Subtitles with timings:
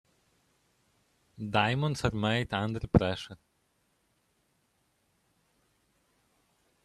[1.37, 3.37] Diamonds are made under pressure.